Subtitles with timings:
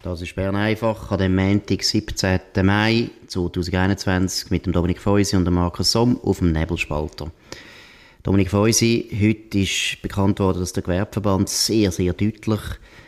[0.00, 2.38] Das ist Bern einfach an dem Montag, 17.
[2.62, 7.32] Mai 2021 mit dem Dominik Feusi und dem Markus Somm auf dem Nebelspalter.
[8.22, 12.60] Dominik Feusi, heute ist bekannt worden, dass der Gewerbeverband sehr, sehr deutlich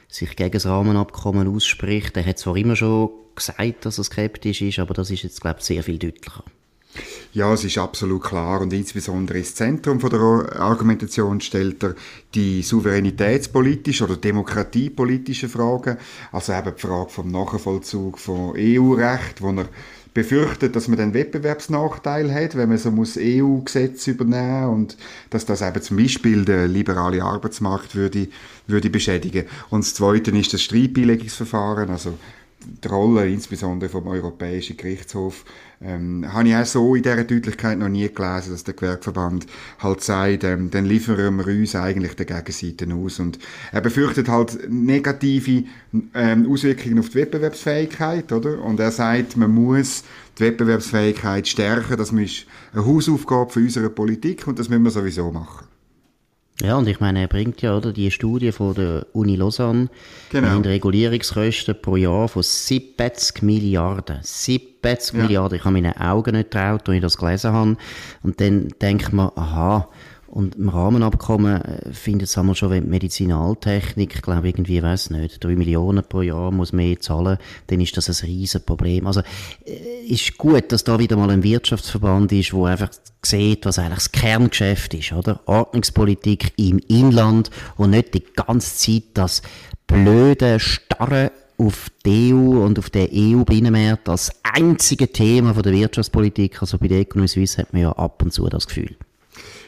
[0.08, 2.17] sich gegen das Rahmenabkommen ausspricht.
[2.17, 5.61] Er hat zwar immer schon gesagt, dass er skeptisch ist, aber das ist jetzt, glaube
[5.61, 6.43] ich, sehr viel deutlicher.
[7.33, 8.60] Ja, es ist absolut klar.
[8.60, 11.94] Und insbesondere ins Zentrum von der Argumentation stellt er
[12.35, 15.97] die souveränitätspolitische oder demokratiepolitische Fragen,
[16.33, 19.69] also eben die Frage vom Nachvollzug von EU-Recht, wo er
[20.12, 24.97] befürchtet, dass man den Wettbewerbsnachteil hat, wenn man so muss EU-Gesetze übernehmen und
[25.31, 28.27] dass das eben zum Beispiel der liberale Arbeitsmarkt würde,
[28.67, 29.47] würde beschädigen.
[29.70, 32.19] Und das Zweite ist das Streitbeilegungsverfahren, also
[32.62, 35.45] die Rolle insbesondere vom Europäischen Gerichtshof
[35.82, 39.46] ähm, habe ich auch so in dieser Deutlichkeit noch nie gelesen, dass der Gewerkverband
[39.78, 43.38] halt sagt, ähm, dann liefern wir uns eigentlich der Gegenseite aus und
[43.73, 45.64] er befürchtet halt negative
[46.14, 48.62] ähm, Auswirkungen auf die Wettbewerbsfähigkeit, oder?
[48.62, 50.05] Und er sagt, man muss
[50.39, 55.33] die Wettbewerbsfähigkeit stärken, das ist eine Hausaufgabe für unsere Politik und das müssen wir sowieso
[55.33, 55.70] machen.
[56.61, 59.89] Ja, und ich meine, er bringt ja oder, die Studie von der Uni Lausanne.
[60.30, 60.48] Genau.
[60.48, 64.19] Haben Regulierungskosten pro Jahr von 70 Milliarden.
[64.22, 65.22] 70 ja.
[65.22, 65.58] Milliarden.
[65.58, 67.77] Ich habe meinen Augen nicht getraut, als ich das gelesen habe.
[68.22, 69.89] Und dann denkt man, aha,
[70.31, 75.11] und im Rahmenabkommen äh, findet es einmal schon, wenn die Medizinaltechnik, ich glaube irgendwie, weiß
[75.11, 77.36] nicht, drei Millionen pro Jahr muss mehr zahlen,
[77.67, 79.08] dann ist das ein riesen Problem.
[79.08, 79.23] Also,
[79.67, 82.91] äh, ist gut, dass da wieder mal ein Wirtschaftsverband ist, wo einfach
[83.25, 85.41] sieht, was eigentlich das Kerngeschäft ist, oder?
[85.47, 89.42] Ordnungspolitik im Inland und nicht die ganze Zeit das
[89.89, 96.62] blöde, starre auf die EU und auf den EU-Binnenmarkt als einzige Thema von der Wirtschaftspolitik.
[96.62, 98.97] Also bei der Economy Suisse hat man ja ab und zu das Gefühl.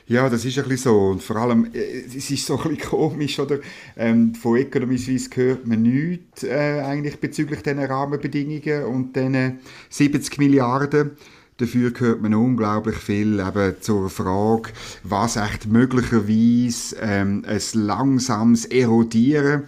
[0.07, 0.99] Ja, das ist ein bisschen so.
[1.11, 3.59] Und vor allem, äh, es ist so ein bisschen komisch, oder?
[3.97, 10.39] Ähm, von Economy Suisse hört man nichts äh, eigentlich bezüglich diesen Rahmenbedingungen und diesen 70
[10.39, 11.13] Milliarden.
[11.59, 14.71] Dafür hört man unglaublich viel eben zur Frage,
[15.05, 19.65] was echt möglicherweise ähm, ein langsames Erodieren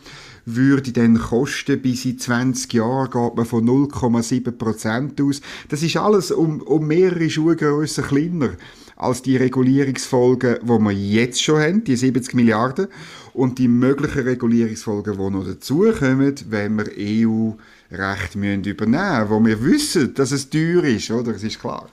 [0.46, 5.40] würde dann kosten, bis in 20 Jahren geht man von 0,7% aus.
[5.68, 8.50] Das ist alles um, um mehrere Schuhgrössen kleiner
[8.96, 12.86] als die Regulierungsfolgen, die wir jetzt schon haben, die 70 Milliarden,
[13.32, 20.14] und die möglichen Regulierungsfolgen, die noch dazukommen, wenn wir EU-Recht übernehmen müssen, wo wir wissen,
[20.14, 21.32] dass es teuer ist, oder?
[21.32, 21.88] Das ist klar.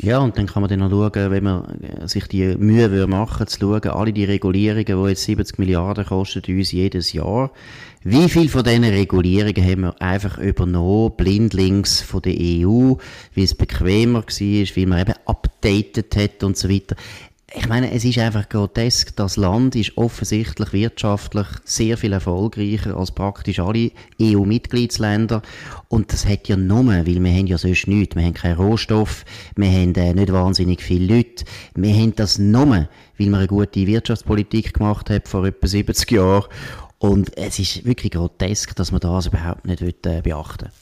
[0.00, 3.06] Ja, und dann kann man dann noch schauen, wenn man äh, sich die Mühe würde
[3.06, 7.52] machen, zu schauen, alle die Regulierungen, die jetzt 70 Milliarden kosten uns jedes Jahr,
[8.02, 12.94] wie viel von diesen Regulierungen haben wir einfach übernommen, blindlings von der EU,
[13.36, 16.96] weil es bequemer war, weil man eben updated hat und so weiter.
[17.54, 19.14] Ich meine, es ist einfach grotesk.
[19.16, 23.90] Das Land ist offensichtlich wirtschaftlich sehr viel erfolgreicher als praktisch alle
[24.20, 25.42] EU-Mitgliedsländer.
[25.88, 28.16] Und das hat ja nur, weil wir haben ja sonst nichts.
[28.16, 29.24] Wir haben keinen Rohstoff,
[29.54, 31.44] wir haben äh, nicht wahnsinnig viele Leute.
[31.74, 36.46] Wir haben das nur, weil wir eine gute Wirtschaftspolitik gemacht haben vor etwa 70 Jahren.
[36.98, 40.81] Und es ist wirklich grotesk, dass man das überhaupt nicht äh, beachten will.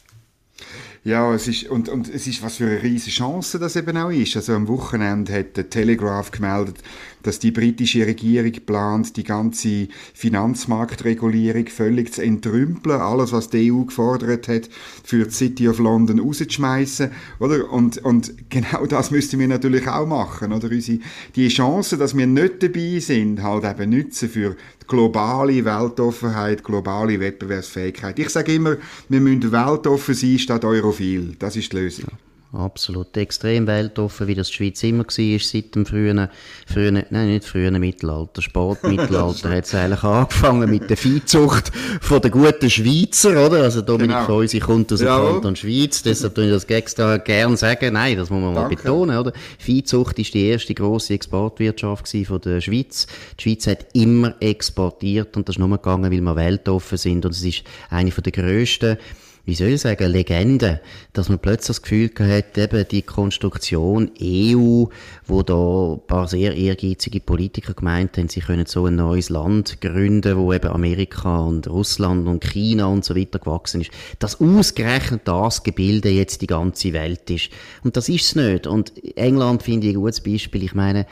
[1.03, 4.11] Ja, es ist, und, und es ist was für eine riesige Chance das eben auch
[4.11, 4.37] ist.
[4.37, 6.77] Also am Wochenende hat der Telegraph gemeldet,
[7.23, 13.85] dass die britische Regierung plant, die ganze Finanzmarktregulierung völlig zu entrümpeln, alles, was die EU
[13.85, 14.69] gefordert hat,
[15.05, 17.71] für die City of London rauszuschmeißen, oder?
[17.71, 20.71] Und, und genau das müssten wir natürlich auch machen, oder?
[20.71, 20.99] Unsere,
[21.37, 28.19] die Chance, dass wir nicht dabei sind, halt eben nützen für globale Weltoffenheit, globale Wettbewerbsfähigkeit.
[28.19, 28.77] Ich sage immer,
[29.09, 31.37] wir müssen weltoffen sein statt europhil.
[31.39, 32.07] Das ist die Lösung.
[32.11, 32.30] Ja.
[32.53, 33.17] Absolut.
[33.17, 36.29] Extrem weltoffen, wie das die Schweiz immer war, seit dem frühen,
[36.67, 42.33] frühen, nein, nicht frühen Mittelalter, Spätmittelalter hat es eigentlich angefangen mit der Viehzucht von der
[42.33, 43.63] guten Schweizer, oder?
[43.63, 44.27] Also Dominik genau.
[44.27, 45.19] Feusi kommt aus dem ja.
[45.19, 47.93] Kanton Schweiz, deshalb tue ich das extra gern sagen.
[47.93, 48.75] Nein, das muss man Danke.
[48.75, 49.33] mal betonen, oder?
[49.59, 53.07] Viehzucht ist die erste grosse Exportwirtschaft von der Schweiz.
[53.39, 57.31] Die Schweiz hat immer exportiert und das ist nur gegangen, weil wir weltoffen sind und
[57.31, 58.99] es ist eine der grössten
[59.45, 60.81] wie soll ich sagen, Legende,
[61.13, 64.85] dass man plötzlich das Gefühl hat, eben die Konstruktion EU,
[65.27, 69.81] wo da ein paar sehr ehrgeizige Politiker gemeint haben, sie können so ein neues Land
[69.81, 75.23] gründen, wo eben Amerika und Russland und China und so weiter gewachsen ist, dass ausgerechnet
[75.25, 77.51] das Gebilde jetzt die ganze Welt ist.
[77.83, 78.67] Und das ist es nicht.
[78.67, 80.65] Und England finde ich ein gutes Beispiel.
[80.65, 81.07] Ich meine,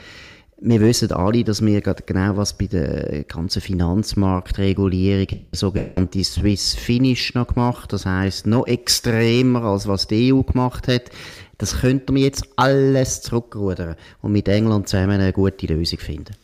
[0.61, 7.33] wir wissen alle, dass wir gerade genau was bei der ganzen Finanzmarktregulierung, sogenannte Swiss Finish
[7.33, 11.03] noch gemacht, das heißt noch extremer als was die EU gemacht hat.
[11.57, 16.35] Das könnten wir jetzt alles zurückrudern und mit England zusammen eine gute Lösung finden.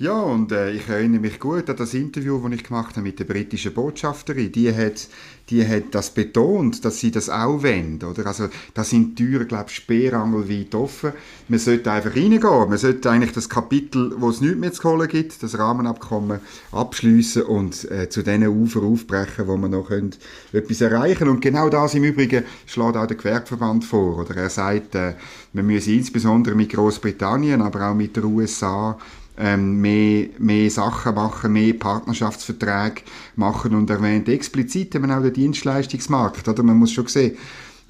[0.00, 3.18] Ja, und äh, ich erinnere mich gut an das Interview, das ich gemacht habe mit
[3.18, 4.50] der britischen Botschafterin.
[4.50, 5.08] Die hat,
[5.50, 8.02] die hat das betont, dass sie das auch wollen.
[8.02, 8.24] Oder?
[8.26, 11.12] Also, da sind die Türen, glaube ich, sperrangelweit offen.
[11.48, 12.40] Man sollte einfach reingehen.
[12.40, 16.40] Man sollte eigentlich das Kapitel, wo es nichts mehr zu holen gibt, das Rahmenabkommen,
[16.72, 21.28] abschließen und äh, zu diesen Ufer aufbrechen, wo man noch etwas erreichen.
[21.28, 24.20] Und genau das im Übrigen schlägt auch der Gewerkverband vor.
[24.20, 25.12] Oder er sagt, äh,
[25.52, 28.96] man müsse insbesondere mit Großbritannien, aber auch mit den USA
[29.38, 33.02] ähm, mehr, mehr Sachen machen, mehr Partnerschaftsverträge
[33.36, 36.46] machen und erwähnt explizit eben auch den Dienstleistungsmarkt.
[36.48, 36.62] Oder?
[36.62, 37.36] Man muss schon sehen,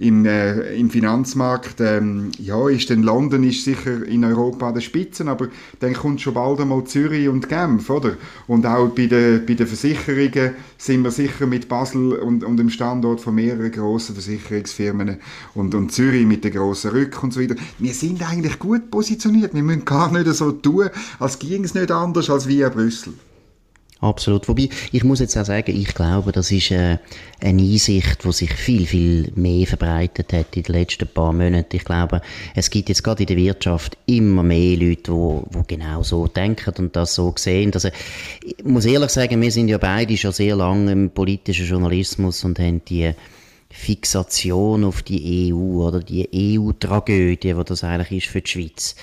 [0.00, 4.80] im, äh, im Finanzmarkt, ähm, ja, ist denn London ist sicher in Europa an der
[4.80, 5.48] Spitze, aber
[5.80, 8.16] dann kommt schon bald einmal Zürich und Genf, oder?
[8.46, 12.70] Und auch bei den, bei den Versicherungen sind wir sicher mit Basel und, und dem
[12.70, 15.18] Standort von mehreren grossen Versicherungsfirmen
[15.54, 17.56] und, und Zürich mit den grossen Rück und so weiter.
[17.78, 19.52] Wir sind eigentlich gut positioniert.
[19.52, 20.88] Wir müssen gar nicht so tun,
[21.18, 23.12] als ging es nicht anders als wie in Brüssel.
[24.00, 24.48] Absolut.
[24.48, 26.96] Wobei, ich muss jetzt auch sagen, ich glaube, das ist äh,
[27.40, 31.76] eine Einsicht, die sich viel, viel mehr verbreitet hat in den letzten paar Monaten.
[31.76, 32.22] Ich glaube,
[32.54, 36.72] es gibt jetzt gerade in der Wirtschaft immer mehr Leute, die, die genau so denken
[36.78, 37.72] und das so sehen.
[37.74, 37.90] Also,
[38.42, 42.58] ich muss ehrlich sagen, wir sind ja beide schon sehr lange im politischen Journalismus und
[42.58, 43.12] haben die
[43.68, 48.96] Fixation auf die EU oder die EU-Tragödie, die das eigentlich ist für die Schweiz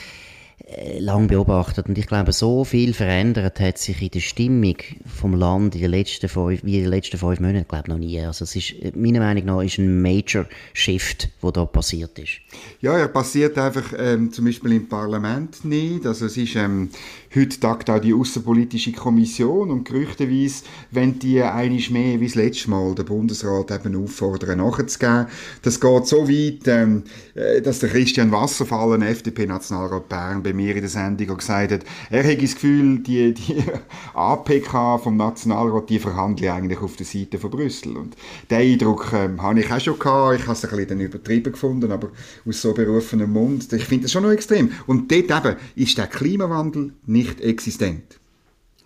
[0.99, 4.75] lang beobachtet und ich glaube, so viel verändert hat sich in der Stimmung
[5.05, 8.19] vom Land in den letzten fünf, wie in den letzten fünf Monaten, glaube noch nie.
[8.19, 12.41] Also es ist, meiner Meinung nach, ist ein Major Shift, der da passiert ist.
[12.81, 16.05] Ja, er passiert einfach ähm, zum Beispiel im Parlament nicht.
[16.05, 16.89] Also es ist ähm,
[17.37, 22.69] heute tagt auch die Außenpolitische Kommission und gerüchteweise wenn die einiges mehr wie das letzte
[22.69, 25.27] Mal den Bundesrat eben auffordern, nachzugeben.
[25.61, 27.03] Das geht so weit, ähm,
[27.35, 31.81] äh, dass der Christian Wasserfall, ein FDP-Nationalrat Bern, bei mir in der Sendung gesagt hat,
[32.09, 33.63] er hätte das Gefühl, die, die
[34.13, 37.97] APK vom Nationalrat, die verhandeln eigentlich auf der Seite von Brüssel.
[37.97, 38.15] Und
[38.49, 40.39] den Eindruck ähm, habe ich auch schon gehabt.
[40.39, 42.09] Ich habe es ein bisschen übertrieben gefunden, aber
[42.47, 43.71] aus so berufenem Mund.
[43.73, 44.71] Ich finde das schon noch extrem.
[44.85, 48.19] Und dort eben ist der Klimawandel nicht existent.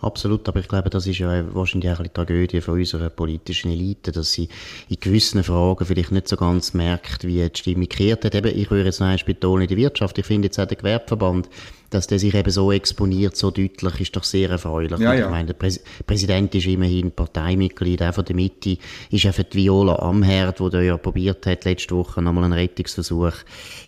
[0.02, 4.12] Absolut, aber ich glaube, das ist ja wahrscheinlich auch eine Tragödie von unserer politischen Elite,
[4.12, 4.50] dass sie
[4.90, 8.34] in gewissen Fragen vielleicht nicht so ganz merkt, wie die Stimme gekehrt hat.
[8.34, 10.78] Eben, ich würde jetzt noch einmal betonen, in der Wirtschaft, ich finde jetzt auch der
[10.78, 11.50] Gewerbeverband,
[11.92, 14.98] dass der sich eben so exponiert, so deutlich, ist doch sehr erfreulich.
[14.98, 15.26] Ja, ja.
[15.26, 18.78] Ich meine, der Präs Präsident ist immerhin Parteimitglied, auch von der Mitte,
[19.12, 23.34] ist einfach die Viola Amherd, die ja probiert hat, letzte Woche nochmal einen Rettungsversuch,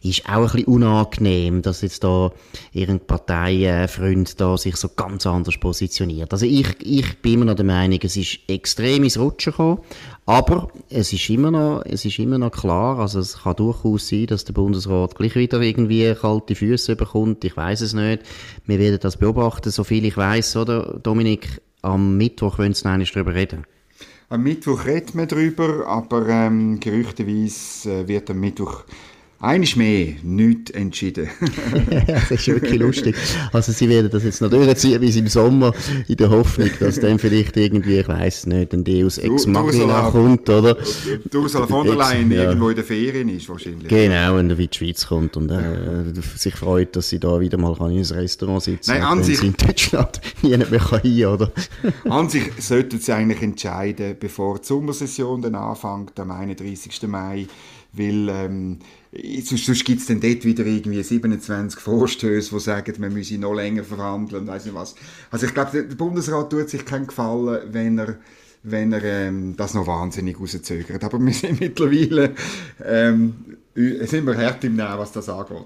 [0.03, 2.31] ist auch ein bisschen unangenehm, dass jetzt da
[2.73, 6.33] irgendein Parteifreund da sich so ganz anders positioniert.
[6.33, 9.79] Also ich, ich bin immer noch der Meinung, es ist extrem ins Rutschen gekommen,
[10.25, 14.27] aber es ist immer noch, es ist immer noch klar, also es kann durchaus sein,
[14.27, 17.43] dass der Bundesrat gleich wieder irgendwie kalte Füße bekommt.
[17.43, 18.23] Ich weiß es nicht.
[18.65, 21.61] Wir werden das beobachten, so viel ich weiß, oder Dominik?
[21.81, 23.65] Am Mittwoch wollen Sie noch darüber reden.
[24.29, 28.85] Am Mittwoch reden wir darüber, aber ähm, gerüchteweise äh, wird am Mittwoch
[29.43, 31.27] Eines mehr, nichts entschieden.
[32.07, 33.13] das ist wirklich lustig.
[33.51, 35.73] Also sie werden das jetzt noch durchziehen bis im Sommer,
[36.07, 40.49] in der Hoffnung, dass dann vielleicht irgendwie, ich weiß nicht, ein Deus Ex Machina kommt,
[40.49, 40.77] oder?
[41.33, 42.43] Ursula von der Leyen ja.
[42.43, 43.89] irgendwo in der Ferien ist wahrscheinlich.
[43.89, 47.57] Genau, wenn er in die Schweiz kommt und äh, sich freut, dass sie da wieder
[47.57, 49.01] mal in ein Restaurant sitzen kann.
[49.01, 49.43] Nein, an sich...
[49.43, 51.51] in Deutschland niemand mehr kann hin, oder?
[52.09, 57.09] an sich sollten sie eigentlich entscheiden, bevor die Sommersession dann anfängt, am 31.
[57.09, 57.45] Mai,
[57.93, 58.79] weil ähm,
[59.43, 63.53] sonst, sonst gibt es dann dort wieder irgendwie 27 Vorstöße, die sagen, man müsse noch
[63.53, 64.95] länger verhandeln und weiss nicht was.
[65.31, 68.17] Also ich glaube, der Bundesrat tut sich keinen Gefallen, wenn er
[68.65, 71.03] wenn er ähm, das noch wahnsinnig rauszögert.
[71.03, 72.33] Aber wir sind mittlerweile
[72.83, 75.57] ähm, sind wir hart im Nehmen, was das angeht.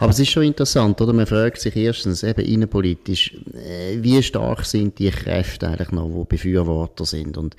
[0.00, 1.12] Aber es ist schon interessant, oder?
[1.12, 6.36] Man fragt sich erstens eben innenpolitisch, äh, wie stark sind die Kräfte eigentlich noch, die
[6.36, 7.38] Befürworter sind?
[7.38, 7.54] Und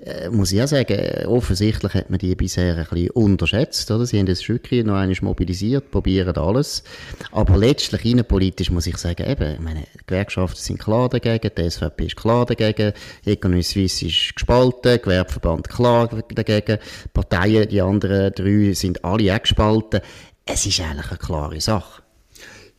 [0.00, 4.06] äh, muss ich auch sagen, offensichtlich hat man die bisher ein bisschen unterschätzt, oder?
[4.06, 6.84] Sie haben das Stückchen noch einmal mobilisiert, probieren alles.
[7.32, 12.06] Aber letztlich innenpolitisch muss ich sagen, eben, meine, die Gewerkschaften sind klar dagegen, die SVP
[12.06, 12.92] ist klar dagegen,
[13.24, 16.78] Economy Suisse ist gespalten, Gewerbeverband klar dagegen,
[17.12, 20.00] Parteien, die anderen drei sind alle auch gespalten.
[20.44, 22.02] Es ist eigentlich eine klare Sache.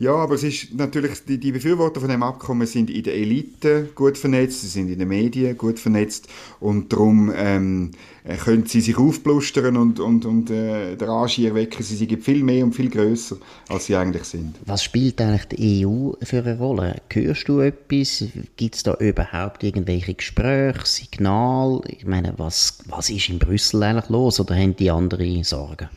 [0.01, 3.89] Ja, aber es ist natürlich, die, die Befürworter von dem Abkommen sind in der Elite
[3.95, 6.29] gut vernetzt, sie sind in den Medien gut vernetzt
[6.61, 7.91] und darum ähm,
[8.23, 12.45] äh, können sie sich aufblustern und, und, und äh, der Angier wecken, sie sind viel
[12.45, 13.35] mehr und viel größer,
[13.67, 14.55] als sie eigentlich sind.
[14.65, 17.01] Was spielt eigentlich die EU für eine Rolle?
[17.11, 18.23] Hörst du etwas?
[18.55, 21.81] Gibt es da überhaupt irgendwelche Gespräche, Signale?
[21.88, 25.89] Ich meine, was, was ist in Brüssel eigentlich los oder haben die andere Sorgen?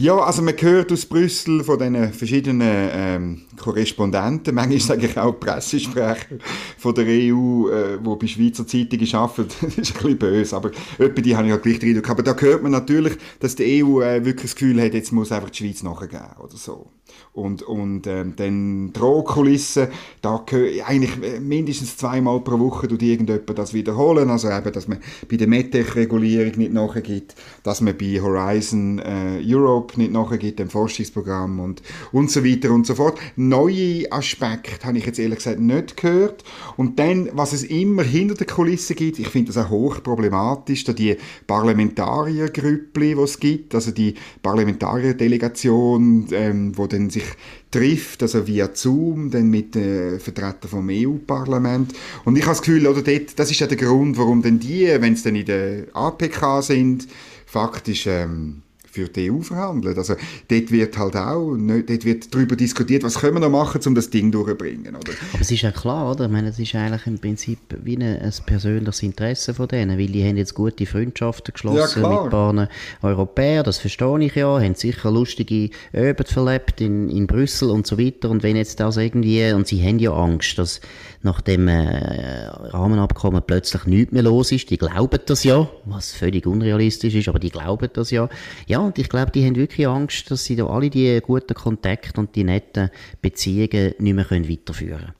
[0.00, 5.32] Ja, also man hört aus Brüssel von den verschiedenen ähm, Korrespondenten, manchmal sage ich auch
[5.32, 6.38] Pressesprecher
[6.78, 10.70] von der EU, äh, die bei Schweizer Zeitungen arbeiten, das ist ein bisschen böse, aber
[10.98, 12.10] etwa die habe ich ja gleich den Eindruck.
[12.10, 15.32] Aber da hört man natürlich, dass die EU äh, wirklich das Gefühl hat, jetzt muss
[15.32, 16.92] einfach die Schweiz nachgeben oder so.
[17.32, 19.88] Und, und ähm, dann Drohkulissen,
[20.22, 20.44] da
[20.86, 24.98] eigentlich äh, mindestens zweimal pro Woche tut irgendjemand das wiederholen, also eben, dass man
[25.30, 31.60] bei der MedTech-Regulierung nicht nachgibt, dass man bei Horizon äh, Europe nicht nachgibt, dem Forschungsprogramm
[31.60, 33.18] und, und so weiter und so fort.
[33.36, 36.44] Neue Aspekte habe ich jetzt ehrlich gesagt nicht gehört.
[36.76, 40.92] Und dann, was es immer hinter der Kulisse gibt, ich finde das auch hochproblematisch, da
[40.92, 47.24] die Parlamentariergrüppli, die es gibt, also die Parlamentarierdelegation, ähm, wo dann sich
[47.70, 51.94] trifft, also via Zoom, dann mit den Vertretern vom EU-Parlament.
[52.24, 54.86] Und ich habe das Gefühl, oder dort, das ist ja der Grund, warum denn die,
[54.86, 57.08] wenn sie dann in der APK sind,
[57.46, 58.62] faktisch ähm,
[58.98, 59.96] für die EU verhandeln.
[59.96, 60.14] Also
[60.48, 63.94] dort wird halt auch, nicht, dort wird darüber diskutiert, was können wir noch machen, um
[63.94, 65.12] das Ding durchzubringen, oder?
[65.32, 66.24] Aber es ist ja klar, oder?
[66.24, 70.08] Ich meine, es ist eigentlich im Prinzip wie ein, ein persönliches Interesse von denen, weil
[70.08, 72.68] die haben jetzt gute Freundschaften geschlossen ja, mit ein paar
[73.02, 77.98] Europäern, das verstehe ich ja, haben sicher lustige Öben verlebt in, in Brüssel und so
[77.98, 80.80] weiter und wenn jetzt das irgendwie, und sie haben ja Angst, dass
[81.22, 84.70] nach dem äh, Rahmenabkommen plötzlich nichts mehr los ist.
[84.70, 88.28] Die glauben das ja, was völlig unrealistisch ist, aber die glauben das ja.
[88.66, 92.18] Ja, und ich glaube, die haben wirklich Angst, dass sie da alle die guten Kontakte
[92.18, 92.90] und die netten
[93.20, 95.12] Beziehungen nicht mehr können weiterführen können.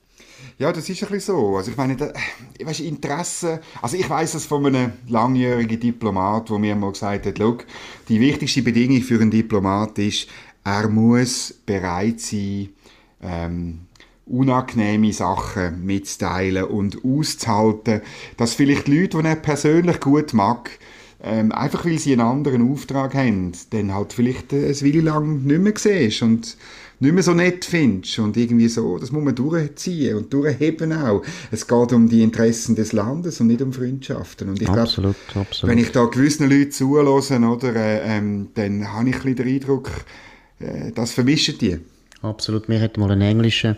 [0.58, 1.56] Ja, das ist ein bisschen so.
[1.56, 2.10] Also ich meine, da,
[2.64, 7.38] weißt, Interesse, also ich weiß es von einem langjährigen Diplomat, der mir mal gesagt hat,
[7.38, 7.66] Look,
[8.08, 10.28] die wichtigste Bedingung für einen Diplomat ist,
[10.64, 12.70] er muss bereit sein,
[13.22, 13.80] ähm,
[14.24, 18.00] unangenehme Sachen mitzuteilen und auszuhalten,
[18.38, 20.70] dass vielleicht Leute, die er persönlich gut mag,
[21.22, 25.44] ähm, einfach weil sie einen anderen Auftrag haben, dann halt vielleicht äh, eine Weile lang
[25.44, 26.56] nicht mehr siehst und
[27.00, 31.22] nicht mehr so nett findest und irgendwie so, das muss man durchziehen und durchheben auch.
[31.50, 34.48] Es geht um die Interessen des Landes und nicht um Freundschaften.
[34.48, 35.70] Und ich absolut, glaub, absolut.
[35.70, 39.48] wenn ich da gewissen Leuten zuhöre, oder, äh, ähm, dann habe ich ein bisschen den
[39.54, 39.90] Eindruck,
[40.58, 41.78] äh, das vermischen die.
[42.22, 42.68] Absolut.
[42.68, 43.76] Mir hat mal einen englischen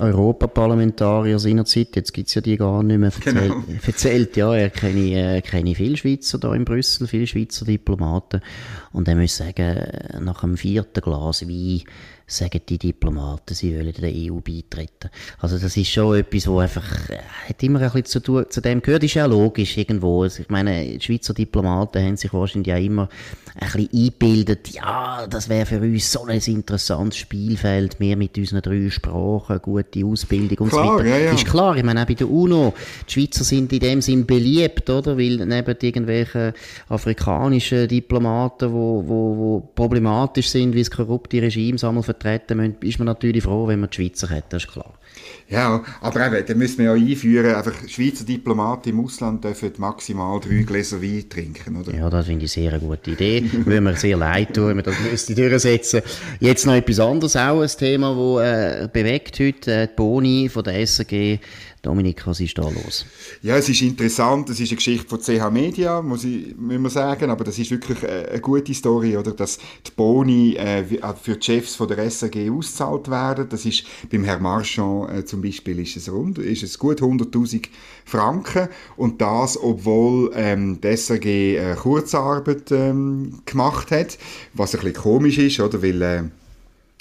[0.00, 3.62] Europaparlamentarier seinerzeit, jetzt gibt es ja die gar nicht mehr, erzählt, genau.
[3.86, 8.40] erzählt ja, er kenne, äh, kenne viele Schweizer da in Brüssel, viele Schweizer Diplomaten
[8.98, 9.80] und er muss sagen,
[10.18, 11.84] nach dem vierten Glas Wein
[12.28, 15.08] sagen die Diplomaten, sie wollen der EU beitreten.
[15.38, 18.60] Also das ist schon etwas, wo einfach, äh, hat immer ein bisschen zu, tun, zu
[18.60, 20.24] dem gehört, ist ja logisch irgendwo.
[20.24, 23.08] Also ich meine, die Schweizer Diplomaten haben sich wahrscheinlich auch immer
[23.54, 28.60] ein bisschen eingebildet, ja, das wäre für uns so ein interessantes Spielfeld, mehr mit unseren
[28.60, 31.06] drei Sprachen, gute Ausbildung und klar, so weiter.
[31.06, 31.32] Ja, ja.
[31.32, 32.74] Ist klar, ich meine auch bei der UNO,
[33.08, 35.16] die Schweizer sind in dem Sinn beliebt, oder?
[35.16, 36.52] Weil neben irgendwelchen
[36.88, 42.98] afrikanischen Diplomaten, wo, wo, wo problematisch sind, wie das korrupte Regime einmal vertreten müssen, ist
[42.98, 44.94] man natürlich froh, wenn man die Schweizer hat, das ist klar.
[45.48, 50.40] Ja, aber eben, dann müssen wir ja einführen, einfach Schweizer Diplomaten im Ausland dürfen maximal
[50.40, 51.94] drei Gläser Wein trinken, oder?
[51.94, 53.50] Ja, das finde ich sehr eine gute Idee.
[53.64, 56.02] Würde mir sehr leid tun, wenn wir das müsste durchsetzen.
[56.40, 60.64] Jetzt noch etwas anderes, auch ein Thema, das äh, bewegt heute, äh, die Boni von
[60.64, 61.38] der SRG
[61.88, 63.06] Dominik, was ist da los?
[63.40, 64.50] Ja, es ist interessant.
[64.50, 67.30] Es ist eine Geschichte von CH Media, muss, ich, muss man sagen.
[67.30, 69.32] Aber das ist wirklich eine gute Story, oder?
[69.32, 73.48] Dass die Boni äh, äh für die Chefs von der SRG ausgezahlt werden.
[73.48, 77.68] Das ist beim Herrn Marchand äh, zum Beispiel ist es rund, ist es gut 100.000
[78.04, 78.68] Franken.
[78.96, 84.18] Und das, obwohl ähm, die SRG äh, Kurzarbeit ähm, gemacht hat.
[84.52, 85.82] Was ein bisschen komisch ist, oder?
[85.82, 86.22] Weil, äh,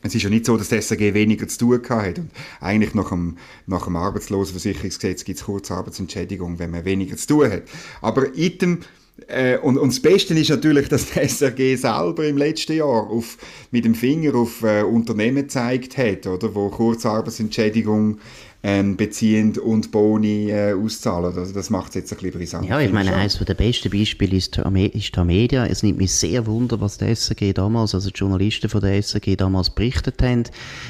[0.03, 2.19] es ist ja nicht so, dass die SAG weniger zu tun hat.
[2.19, 2.29] Und
[2.61, 7.63] eigentlich nach dem, nach dem Arbeitslosenversicherungsgesetz gibt es Kurzarbeitsentschädigung, wenn man weniger zu tun hat.
[8.01, 8.81] Aber item,
[9.27, 13.37] äh, und, und das Beste ist natürlich, dass die SRG selber im letzten Jahr auf,
[13.71, 18.19] mit dem Finger auf äh, Unternehmen gezeigt hat, oder, wo Kurzarbeitsentschädigung
[18.67, 21.37] ähm, beziehend und Boni äh, auszahlen.
[21.37, 22.67] Also das macht es jetzt ein bisschen brisant.
[22.67, 25.65] Ja, ich meine, eines der besten Beispiele ist, ist Tamedia.
[25.65, 29.37] Es nimmt mich sehr wunder, was der SRG damals, also die Journalisten von der SRG
[29.37, 30.43] damals berichtet haben,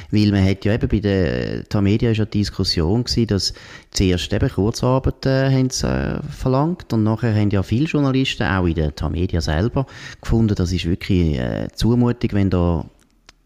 [0.09, 3.53] weil man hat ja eben bei der Tamedia ist ja die Diskussion gewesen, dass
[3.91, 8.65] zuerst eben Kurzarbeit äh, haben sie, äh, verlangt und nachher haben ja viele Journalisten, auch
[8.65, 9.85] in der Tamedia selber,
[10.19, 12.85] gefunden, das ist wirklich äh, Zumutung, wenn da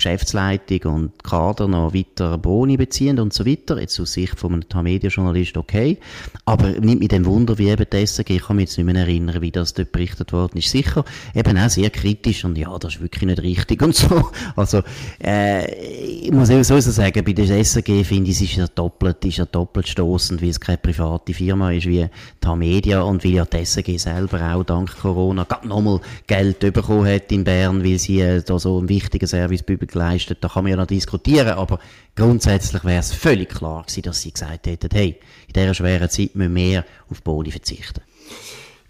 [0.02, 3.80] Geschäftsleitung und Kader noch weiter Boni beziehen und so weiter.
[3.80, 6.00] Jetzt aus Sicht von einem Tamedia-Journalist okay.
[6.46, 8.96] Aber nicht mit dem Wunder, wie eben das SRG, ich kann mich jetzt nicht mehr
[8.96, 10.70] erinnern, wie das dort berichtet worden ist.
[10.70, 11.06] Sicher
[11.36, 14.30] eben auch sehr kritisch und ja, das ist wirklich nicht richtig und so.
[14.56, 14.82] Also,
[15.24, 19.24] äh, ich muss eben so sagen, bei der SRG finde ich, es ist ja doppelt,
[19.24, 22.08] ist ja doppelt stoßend, weil es keine private Firma ist wie
[22.40, 27.32] Tamedia und weil ja die SRG selber auch dank Corona gerade nochmal Geld bekommen hat
[27.32, 30.40] in Bern, weil sie äh, da so einen wichtigen Service geleistet.
[30.42, 31.80] Da kann man ja noch diskutieren, aber
[32.16, 36.36] grundsätzlich wäre es völlig klar gewesen, dass sie gesagt hätten, hey, in dieser schweren Zeit
[36.36, 38.02] müssen wir mehr auf Boni verzichten.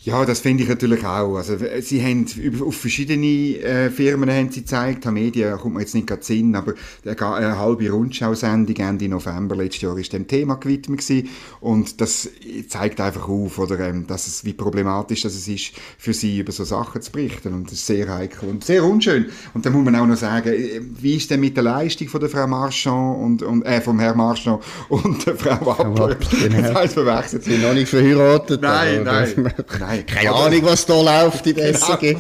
[0.04, 1.36] Ja, das finde ich natürlich auch.
[1.36, 2.26] Also, sie haben
[2.66, 5.06] auf verschiedene äh, Firmen haben sie gezeigt.
[5.06, 6.74] Die Medien kommt man jetzt nicht gerade Sinn, aber
[7.06, 11.30] eine, eine halbe Rundschau-Sendung Ende November letztes Jahr ist dem Thema gewidmet gewesen.
[11.60, 12.28] Und das
[12.68, 16.52] zeigt einfach auf, oder, ähm, dass es, wie problematisch das es ist, für sie über
[16.52, 17.54] so Sachen zu berichten.
[17.54, 19.28] Und das ist sehr heikel und sehr unschön.
[19.54, 22.22] Und dann muss man auch noch sagen, äh, wie ist denn mit der Leistung von
[22.22, 26.18] der Frau Marchand und, und äh, vom Herrn Marchand und der Frau Wappler?
[26.42, 26.62] Genau.
[26.62, 27.44] Das heißt, verwechselt.
[27.44, 28.62] Sie sind noch nicht verheiratet.
[28.64, 29.54] Nein, nein.
[29.91, 31.86] Nein, keine aber, Ahnung, was da läuft in der genau.
[31.86, 32.00] SAG.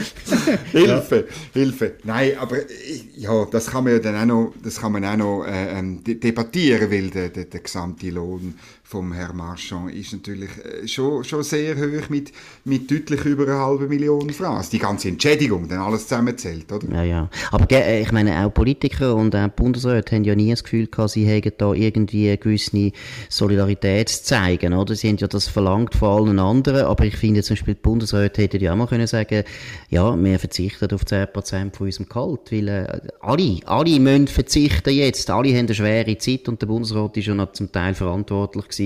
[0.71, 1.35] Hilfe, ja.
[1.53, 1.93] Hilfe.
[2.03, 2.57] Nein, aber
[3.15, 6.03] ja, das kann man ja dann auch noch, das kann man auch noch äh, ähm,
[6.03, 8.55] debattieren, weil der, der, der gesamte Lohn
[8.91, 12.33] vom Herrn Marchand ist natürlich äh, schon, schon sehr hoch mit,
[12.65, 14.29] mit deutlich über einer halben Million.
[14.43, 16.93] Also die ganze Entschädigung, dann alles zusammenzählt, oder?
[16.93, 17.29] Ja, ja.
[17.53, 21.11] Aber äh, ich meine, auch Politiker und auch Bundesräte haben ja nie das Gefühl gehabt,
[21.11, 22.91] sie hätten da irgendwie eine gewisse
[23.29, 24.93] Solidarität zu zeigen, oder?
[24.93, 28.41] Sie haben ja das verlangt von allen anderen, aber ich finde zum Beispiel, die Bundesräte
[28.41, 29.45] hätten ja auch mal können sagen,
[29.89, 35.29] ja, wir verzichten auf 10% von unserem Gehalt, weil äh, alle, alle müssen verzichten jetzt,
[35.29, 38.80] alle haben eine schwere Zeit und der Bundesrat ist ja noch zum Teil verantwortlich gewesen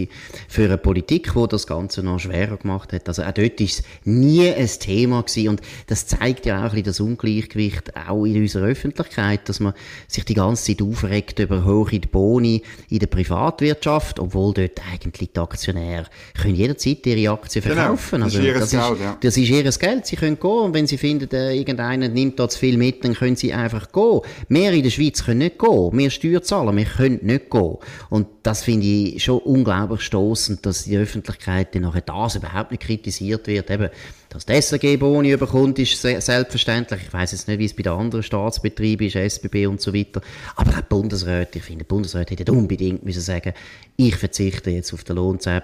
[0.47, 3.07] für eine Politik, die das Ganze noch schwerer gemacht hat.
[3.07, 5.49] Also auch dort ist es nie ein Thema gewesen.
[5.49, 9.73] Und das zeigt ja auch ein bisschen das Ungleichgewicht auch in unserer Öffentlichkeit, dass man
[10.07, 15.39] sich die ganze Zeit aufregt über hohe Boni in der Privatwirtschaft, obwohl dort eigentlich die
[15.39, 16.05] Aktionäre
[16.41, 18.21] können jederzeit ihre Aktien genau, verkaufen.
[18.21, 19.17] Genau, das also, ist ihr das Geld, ja.
[19.21, 20.05] Das ist ihr Geld.
[20.05, 23.13] Sie können gehen und wenn sie finden, äh, irgendeiner nimmt da zu viel mit, dann
[23.13, 24.21] können sie einfach gehen.
[24.49, 25.89] Wir in der Schweiz können nicht gehen.
[25.93, 27.77] Wir Steuerzahler, wir können nicht gehen.
[28.09, 32.83] Und das finde ich schon unglaublich stoßend, dass die Öffentlichkeit dann nachher das überhaupt nicht
[32.83, 33.69] kritisiert wird.
[33.69, 33.89] Eben,
[34.29, 37.01] dass die SRG Boni überkommt, ist selbstverständlich.
[37.07, 40.21] Ich weiß jetzt nicht, wie es bei den anderen Staatsbetrieben ist, SBB und so weiter.
[40.55, 43.53] Aber auch die Bundesräte, ich finde, die Bundesräte hätten unbedingt müssen sagen,
[43.95, 45.61] ich verzichte jetzt auf den Lohn 10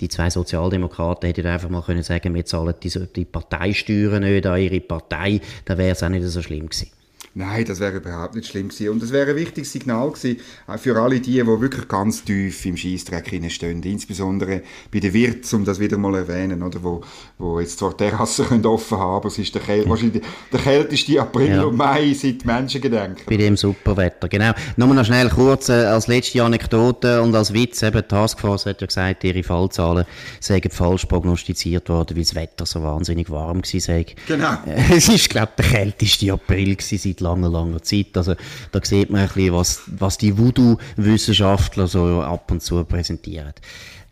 [0.00, 4.60] die zwei Sozialdemokraten hätten einfach mal können sagen, wir zahlen die, die Parteisteuern nicht an
[4.60, 6.90] ihre Partei, dann wäre es auch nicht so schlimm gewesen.
[7.36, 8.90] Nein, das wäre überhaupt nicht schlimm gewesen.
[8.90, 12.64] Und das wäre ein wichtiges Signal gewesen äh, für alle die, die wirklich ganz tief
[12.64, 13.82] im Scheissdreck stehen.
[13.82, 16.80] Insbesondere bei den Wirts, um das wieder mal erwähnen, oder?
[16.84, 17.00] Wo,
[17.38, 21.20] wo jetzt zwar Terrassen können offen haben, aber es ist der, Käl wahrscheinlich der kälteste
[21.20, 21.64] April ja.
[21.64, 23.24] und Mai seit Menschengedenken.
[23.26, 24.52] Bei dem Superwetter, genau.
[24.76, 28.80] Nur noch schnell kurz äh, als letzte Anekdote und als Witz, eben, die Taskforce hat
[28.80, 30.04] ja gesagt, ihre Fallzahlen
[30.38, 34.04] seien falsch prognostiziert worden, weil das Wetter so wahnsinnig warm war.
[34.28, 34.56] Genau.
[34.94, 38.16] Es ist, glaube ich, der kälteste April seit langer, langer Zeit.
[38.16, 38.34] Also
[38.72, 43.52] da sieht man ein bisschen, was, was die Voodoo-Wissenschaftler so ab und zu präsentieren.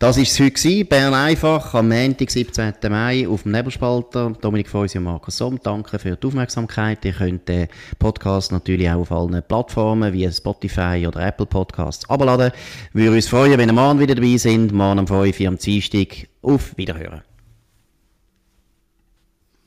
[0.03, 0.87] Das war es heute gewesen.
[0.87, 2.73] Bern einfach am Montag, 17.
[2.89, 4.33] Mai auf dem Nebelspalter.
[4.41, 7.05] Dominik Feusi und Markus Somm, danke für die Aufmerksamkeit.
[7.05, 12.51] Ihr könnt den Podcast natürlich auch auf allen Plattformen wie Spotify oder Apple Podcasts abladen.
[12.91, 14.73] Wir würden uns freuen, wenn ihr morgen wieder dabei sind.
[14.73, 16.27] Morgen am 5 Uhr am Dienstag.
[16.41, 17.32] Auf Wiederhören.